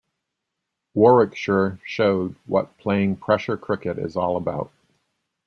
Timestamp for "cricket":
3.55-3.99